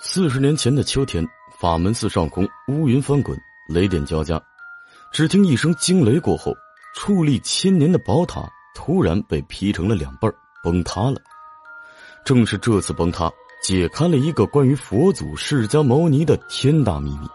[0.00, 1.26] 四十年前的秋天，
[1.58, 3.36] 法门寺上空乌云翻滚，
[3.68, 4.40] 雷电交加。
[5.10, 6.54] 只听一声惊雷过后，
[6.96, 10.32] 矗立千年的宝塔突然被劈成了两半，
[10.62, 11.20] 崩塌了。
[12.24, 13.28] 正是这次崩塌，
[13.60, 17.26] 解开了一个关于佛祖释迦牟尼的天大秘密。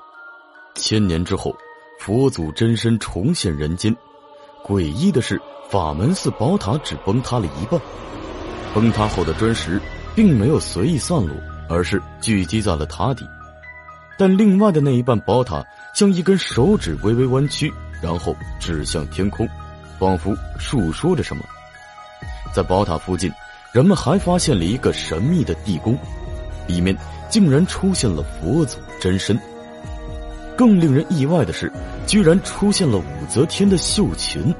[0.73, 1.53] 千年之后，
[1.99, 3.93] 佛祖真身重现人间。
[4.63, 5.37] 诡异的是，
[5.69, 7.77] 法门寺宝塔只崩塌了一半，
[8.73, 9.81] 崩塌后的砖石
[10.15, 11.35] 并没有随意散落。
[11.73, 13.27] 而是聚集在了塔底，
[14.17, 15.65] 但另外的那一半宝塔
[15.95, 19.49] 像一根手指微微弯曲，然后指向天空，
[19.97, 21.43] 仿佛述说着什么。
[22.53, 23.31] 在宝塔附近，
[23.71, 25.97] 人们还发现了一个神秘的地宫，
[26.67, 26.95] 里面
[27.27, 29.37] 竟然出现了佛祖真身。
[30.55, 31.71] 更令人意外的是，
[32.05, 34.53] 居然出现了武则天的绣裙。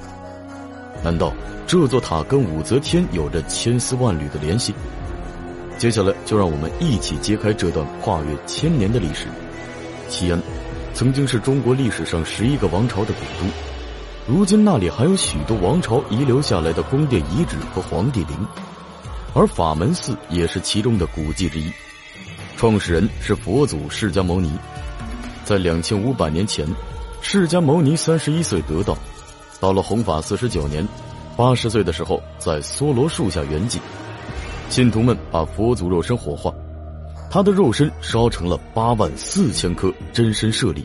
[1.03, 1.31] 难道
[1.67, 4.73] 这座塔跟武则天有着千丝万缕的联系？
[5.83, 9.27] 接下来，就让我们一起揭开这段跨越千年的历史。
[10.07, 10.41] 西安，
[10.93, 18.47] 曾经是中国历史上十一个王朝的古都，如今那里还有许多王朝遗留下来的宫殿遗址和皇帝陵，
[19.33, 21.69] 而法门寺也是其中的古迹之一。
[22.55, 24.53] 创始人是佛祖释迦牟尼，
[25.43, 26.65] 在两千五百年前，
[27.19, 28.97] 释迦牟尼三十一岁得道，
[29.59, 30.87] 到了弘法四十九年，
[31.35, 33.79] 八十岁的时候在梭罗树下圆寂。
[34.73, 36.51] 信徒们把佛祖肉身火化，
[37.29, 40.83] 他的肉身烧成了八万四千颗真身舍利，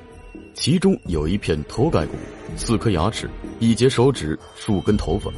[0.53, 2.13] 其中有一片头盖骨、
[2.55, 5.31] 四颗牙齿、一节手指、数根头发，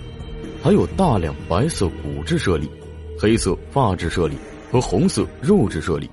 [0.64, 2.68] 还有大量白色骨质舍利、
[3.16, 4.34] 黑色发质舍利
[4.72, 6.10] 和红色肉质舍利。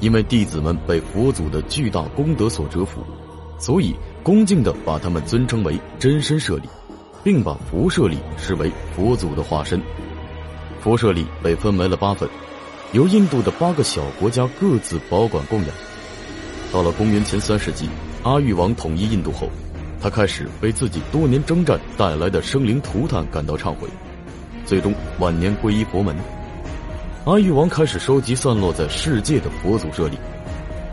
[0.00, 3.00] 因为弟子们被佛祖的巨大功德所折服，
[3.60, 3.94] 所以
[4.24, 6.68] 恭敬地把他们尊称为真身舍利，
[7.22, 9.80] 并把佛舍利视为佛祖的化身。
[10.88, 12.26] 佛舍利被分为了八份，
[12.92, 15.68] 由印度的八个小国家各自保管供养。
[16.72, 17.90] 到了公元前三世纪，
[18.22, 19.50] 阿育王统一印度后，
[20.00, 23.86] 他开始为自己多年征战带来的生灵涂炭感到忏悔，
[24.64, 26.16] 最终晚年皈依佛门。
[27.26, 30.16] 阿育王开始收集散落在世界的佛祖舍利，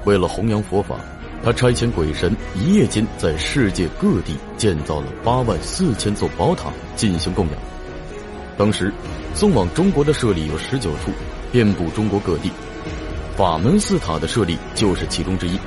[0.03, 0.97] 为了弘扬佛法，
[1.41, 7.55] 他差遣鬼神一夜间在世界各地建造了八万四千座宝塔进行供养。
[8.57, 8.91] 当时。
[9.33, 11.11] 送往中国的舍利有十九处，
[11.51, 12.49] 遍布中国各地。
[13.35, 15.59] 法门寺塔的舍利就是其中之一。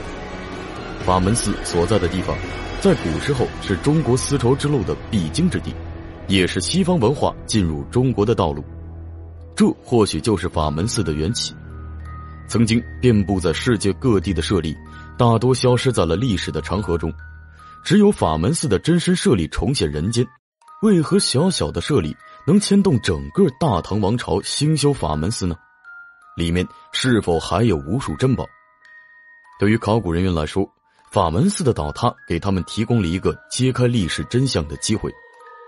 [1.04, 2.34] 法门寺所在的地方，
[2.80, 5.74] 在古时候是中国丝绸之路的必经之地，
[6.28, 8.64] 也是西方文化进入中国的道路。
[9.54, 11.54] 这或许就是法门寺的缘起。
[12.48, 14.74] 曾经遍布在世界各地的舍利，
[15.18, 17.12] 大多消失在了历史的长河中，
[17.84, 20.26] 只有法门寺的真身舍利重现人间。
[20.80, 22.16] 为何小小的舍利？
[22.48, 25.54] 能牵动整个大唐王朝兴修法门寺呢？
[26.34, 28.46] 里面是否还有无数珍宝？
[29.60, 30.66] 对于考古人员来说，
[31.10, 35.12] 法门寺的倒塌给他们提供了一个揭开历史真相的机会。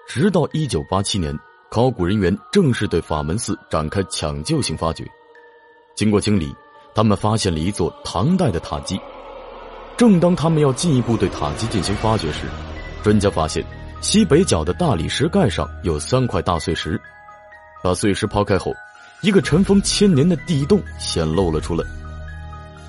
[0.08, 1.38] 直到一九八七年，
[1.70, 5.06] 考古人员正式对法门寺展开抢救性发掘。
[5.94, 6.56] 经过清理，
[6.94, 8.98] 他们发现了一座唐代的塔基。
[9.98, 12.46] 正当他们要进一步对塔基进行发掘时，
[13.02, 13.62] 专家发现。
[14.00, 16.98] 西北角的大理石盖上有三块大碎石，
[17.82, 18.74] 把碎石抛开后，
[19.20, 21.84] 一个尘封千年的地洞显露了出来。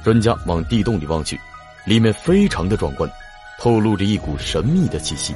[0.05, 1.37] 专家往地洞里望去，
[1.85, 3.09] 里面非常的壮观，
[3.59, 5.35] 透露着一股神秘的气息。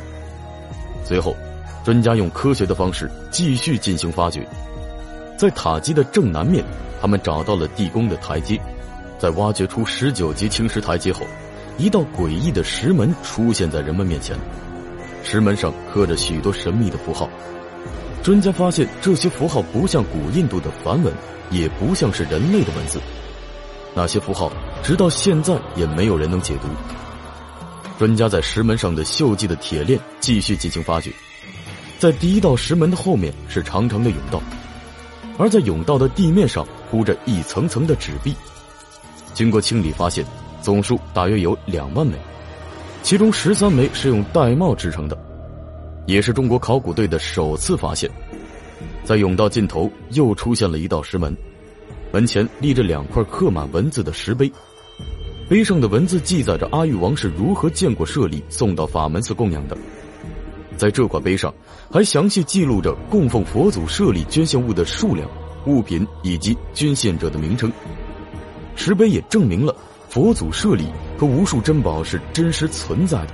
[1.04, 1.36] 随后，
[1.84, 4.48] 专家用科学的方式继续进行发掘，
[5.38, 6.64] 在塔基的正南面，
[7.02, 8.58] 他们找到了地宫的台阶，
[9.20, 11.28] 在挖掘出十九级青石台阶后，
[11.78, 14.38] 一道诡异的石门出现在人们面前。
[15.26, 17.28] 石门上刻着许多神秘的符号，
[18.22, 21.12] 专家发现这些符号不像古印度的梵文，
[21.50, 23.02] 也不像是人类的文字。
[23.96, 24.52] 那些符号
[24.84, 26.68] 直到现在也没有人能解读。
[27.98, 31.12] 专家在石门上的锈迹的铁链继续进行发掘，
[31.98, 34.40] 在第一道石门的后面是长长的甬道，
[35.40, 38.36] 而在甬道的地面上铺着一层层的纸币。
[39.34, 40.24] 经过清理，发现
[40.62, 42.14] 总数大约有两万枚。
[43.06, 45.16] 其中十三枚是用玳瑁制成的，
[46.08, 48.10] 也是中国考古队的首次发现。
[49.04, 51.38] 在甬道尽头又出现了一道石门，
[52.12, 54.52] 门前立着两块刻满文字的石碑，
[55.48, 59.78] 碑上的文字记载着阿育王是如何见过舍利送到法门寺供养的。
[60.76, 61.54] 在这块碑上，
[61.92, 65.30] 还详细记录着供奉佛祖舍利捐献物的数量、
[65.68, 67.72] 物品以及捐献者的名称。
[68.76, 69.76] 石碑也证明了。
[70.08, 70.86] 佛祖舍利
[71.18, 73.34] 和无数珍宝是真实存在的，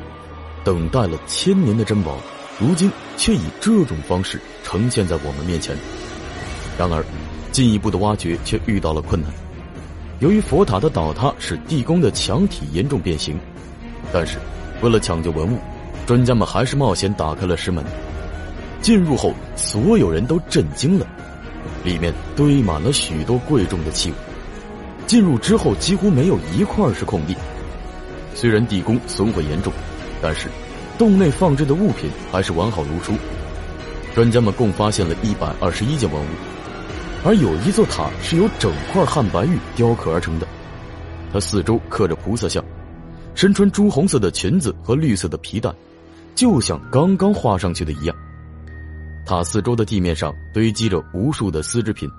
[0.63, 2.17] 等待了千年的珍宝，
[2.59, 5.75] 如今却以这种方式呈现在我们面前。
[6.77, 7.03] 然而，
[7.51, 9.31] 进一步的挖掘却遇到了困难。
[10.19, 13.39] 由于佛塔的倒塌使地宫的墙体严重变形，
[14.13, 14.37] 但是
[14.81, 15.57] 为了抢救文物，
[16.05, 17.83] 专家们还是冒险打开了石门。
[18.79, 21.07] 进入后，所有人都震惊了，
[21.83, 24.13] 里面堆满了许多贵重的器物。
[25.07, 27.35] 进入之后，几乎没有一块是空地。
[28.33, 29.71] 虽然地宫损毁严重，
[30.21, 30.47] 但是
[30.97, 33.13] 洞内放置的物品还是完好如初。
[34.13, 36.27] 专家们共发现了一百二十一件文物，
[37.23, 40.45] 而有一座塔是由整块汉白玉雕刻而成的，
[41.31, 42.63] 它四周刻着菩萨像，
[43.35, 45.73] 身穿朱红色的裙子和绿色的皮带，
[46.35, 48.15] 就像刚刚画上去的一样。
[49.25, 52.09] 塔四周的地面上堆积着无数的丝织品，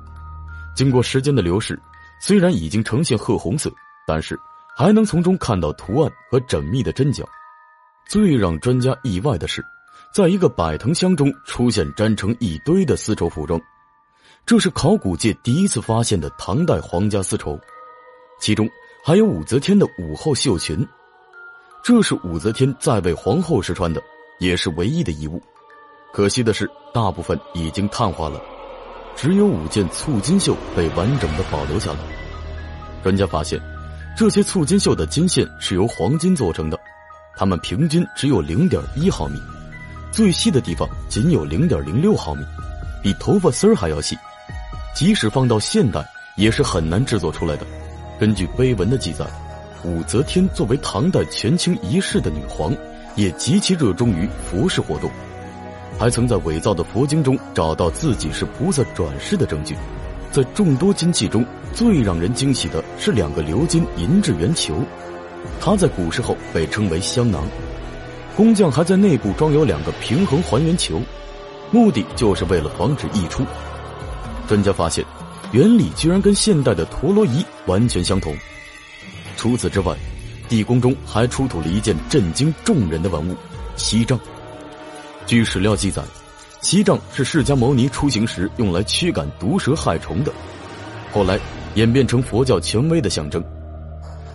[0.75, 1.79] 经过时间的流逝，
[2.23, 3.71] 虽然已经呈现褐红色，
[4.07, 4.39] 但是
[4.77, 7.29] 还能从中看到图案和缜密的针脚。
[8.09, 9.65] 最让专家意外的是，
[10.13, 13.61] 在一个百藤箱中出现粘成一堆的丝绸服装，
[14.45, 17.59] 这是考古界第一次发现的唐代皇家丝绸，
[18.41, 18.69] 其中
[19.05, 20.87] 还有武则天的武后绣裙，
[21.83, 24.03] 这是武则天在位皇后时穿的，
[24.41, 25.41] 也是唯一的遗物。
[26.13, 28.39] 可惜的是，大部分已经碳化了，
[29.17, 31.99] 只有五件簇金绣被完整的保留下来。
[33.03, 33.59] 专家发现，
[34.15, 36.79] 这些簇金绣的金线是由黄金做成的，
[37.37, 39.41] 它们平均只有零点一毫米，
[40.13, 42.45] 最细的地方仅有零点零六毫米，
[43.03, 44.17] 比头发丝儿还要细。
[44.95, 46.07] 即使放到现代，
[46.37, 47.67] 也是很难制作出来的。
[48.21, 49.27] 根据碑文的记载，
[49.83, 52.77] 武则天作为唐代权倾一世的女皇，
[53.17, 55.11] 也极其热衷于服饰活动。
[55.99, 59.75] 还曾在伪造的佛经中找到自己是菩萨转世的证据，
[60.33, 61.45] 在众多金器中
[61.75, 64.75] 最让人惊喜的是两个鎏金银质圆球，
[65.61, 67.45] 它在古时候被称为香囊，
[68.35, 71.03] 工匠还在内部装有两个平衡还原球，
[71.71, 73.45] 目的就是为了防止溢出。
[74.49, 75.05] 专家发现，
[75.53, 78.35] 原理居然跟现代的陀螺仪完全相同。
[79.37, 79.95] 除此之外，
[80.49, 83.37] 地宫中还出土了一件震惊众人的文物——
[83.77, 84.19] 锡杖。
[85.27, 86.03] 据史料记载，
[86.63, 90.33] 锡杖是释迦牟尼出行时用来驱赶毒蛇害虫的，
[91.13, 91.39] 后来
[91.75, 93.43] 演变成佛教权威的象征。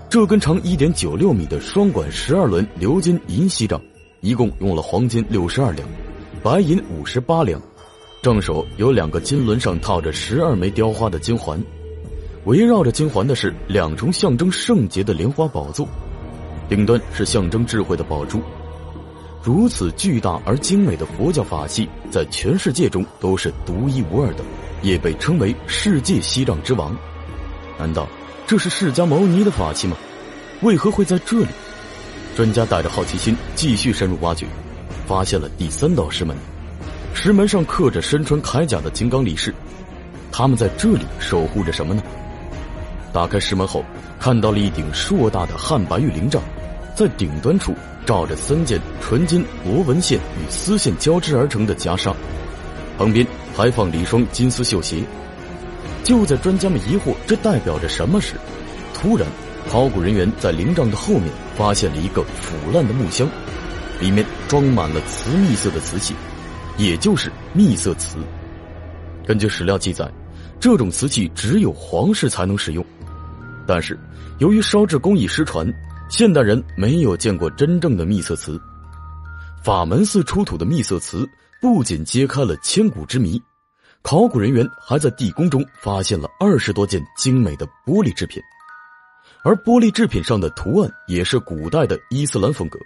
[0.10, 3.82] 这根长一点九六米的双管十二轮鎏金银锡杖，
[4.20, 5.88] 一共用了黄金六十二两，
[6.44, 7.62] 白银五十八两。
[8.22, 11.58] 杖首有两个金轮，上套着十二枚雕花的金环，
[12.44, 15.88] 围绕着金环的是两重象征圣洁的莲花宝座，
[16.68, 18.42] 顶端是象征智慧的宝珠。
[19.48, 24.44] 如此巨大而精美的佛教法器，在全世界中都是独一无二的，
[24.82, 26.94] 也被称为世界西藏之王。
[27.80, 28.06] 难道
[28.46, 29.96] 这是释迦牟尼的法器吗？
[30.64, 31.48] 为何会在这里？
[32.36, 34.46] 专家带着好奇心继续深入挖掘，
[35.06, 36.36] 发现了第三道石门。
[37.14, 39.56] 石门上刻着身穿铠甲的金刚力士，
[40.30, 42.04] 他们在这里守护着什么呢？
[43.14, 43.82] 打开石门后，
[44.20, 46.44] 看到了一顶硕大的汉白玉灵杖，
[46.98, 47.74] 在顶端处。
[48.08, 52.16] 罩着三件纯金螺纹线与丝线交织而成的袈裟，
[52.98, 55.04] 旁边还放了一双金丝绣鞋。
[56.06, 58.36] 就在专家们疑惑这代表着什么时，
[58.94, 59.28] 突然，
[59.68, 63.28] 考古人员在灵杖的后面发现了一个腐烂的木箱，
[64.00, 66.16] 里面装满了瓷蜜色的瓷器，
[66.78, 68.16] 也就是蜜色瓷。
[69.26, 70.10] 根据史料记载，
[70.62, 72.86] 这种瓷器只有皇室才能使用，
[73.68, 74.00] 但是
[74.38, 75.70] 由于烧制工艺失传。
[76.10, 78.60] 现代人没有见过真正的秘色瓷，
[79.62, 81.28] 法门寺出土的秘色瓷
[81.62, 83.42] 不仅揭开了千古之谜，
[84.02, 88.42] 考古人员还在地宫中发现了二十多件精美的玻璃制品，
[89.44, 92.80] 而玻璃制品上的图案也是古代的伊斯兰风格，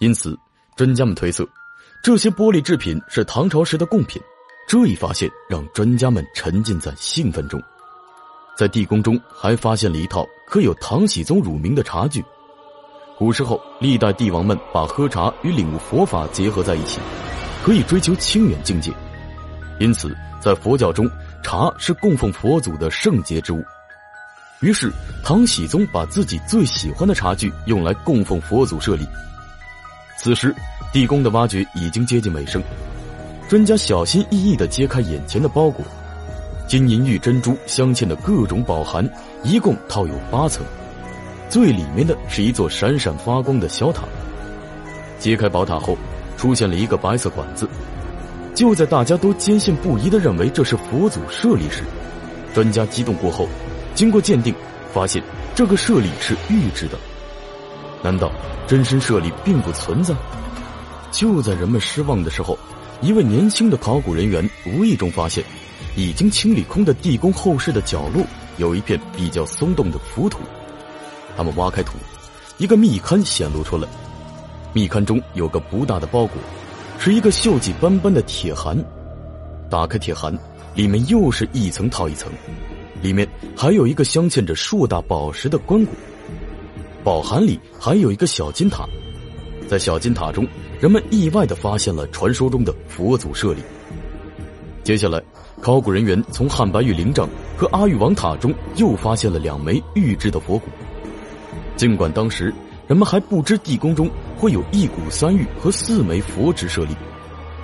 [0.00, 0.36] 因此
[0.74, 1.48] 专家们推测，
[2.02, 4.20] 这些玻璃制品是唐朝时的贡品。
[4.68, 7.62] 这一发现让专家们沉浸在兴奋中。
[8.56, 12.24] 在地宫中还发现了一套刻有唐僖宗乳名的茶具。
[13.18, 16.98] 古时候，历代帝王们把喝茶与领悟佛法结合在一起，
[17.62, 18.90] 可以追求清远境界。
[19.78, 21.06] 因此，在佛教中，
[21.42, 23.62] 茶是供奉佛祖的圣洁之物。
[24.60, 24.90] 于是，
[25.22, 29.06] 唐僖宗把自己最喜欢的茶具用来供奉佛祖舍利。
[30.18, 30.54] 此时，
[30.94, 32.62] 地宫的挖掘已经接近尾声，
[33.50, 35.84] 专家小心翼翼地揭开眼前的包裹。
[36.66, 39.08] 金银玉珍珠镶嵌的各种宝函，
[39.44, 40.66] 一共套有八层。
[41.48, 44.02] 最里面的是一座闪闪发光的小塔。
[45.16, 45.96] 揭开宝塔后，
[46.36, 47.68] 出现了一个白色管子。
[48.52, 51.84] 就在大家都坚信不疑的认为这是佛祖舍利时，
[52.52, 53.48] 专家激动过后，
[53.94, 54.52] 经过鉴定，
[54.92, 55.22] 发现
[55.54, 56.98] 这个舍利是玉制的。
[58.02, 58.32] 难道
[58.66, 60.12] 真身舍利并不存在？
[61.12, 62.58] 就在人们失望的时候，
[63.00, 65.44] 一位年轻的考古人员无意中发现。
[65.96, 68.22] 已经清理空的地宫后室的角落，
[68.58, 70.40] 有一片比较松动的浮土。
[71.36, 71.94] 他们挖开土，
[72.58, 73.88] 一个密龛显露出来。
[74.74, 76.36] 密龛中有个不大的包裹，
[76.98, 78.76] 是一个锈迹斑斑的铁函。
[79.70, 80.38] 打开铁函，
[80.74, 82.30] 里面又是一层套一层，
[83.00, 83.26] 里面
[83.56, 85.88] 还有一个镶嵌着硕大宝石的棺椁。
[87.02, 88.86] 宝函里还有一个小金塔，
[89.66, 90.46] 在小金塔中，
[90.78, 93.60] 人们意外的发现了传说中的佛祖舍利。
[94.86, 95.20] 接下来，
[95.60, 100.68] 考古人员从汉白玉灵杖和阿育王塔中又发现了两枚玉制的佛骨。
[101.74, 102.54] 尽管当时
[102.86, 106.94] 人们还不知地宫中会有一骨三玉和四枚佛指舍利，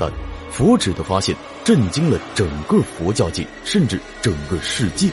[0.01, 0.11] 但
[0.51, 5.09] 佛指的发现震惊了整个佛教界，甚至整个世界。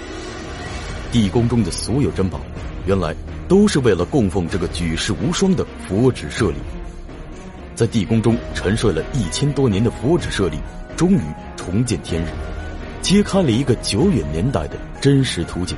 [1.11, 2.39] 地宫中的所有珍宝，
[2.87, 3.15] 原来
[3.47, 6.55] 都是为了供奉这个举世无双的佛指舍利。
[7.75, 10.57] 在地宫中沉睡了一千多年的佛指舍利。
[10.97, 11.21] 终于
[11.69, 12.25] 重见天日，
[12.99, 15.77] 揭开了一个久远年代的真实图景。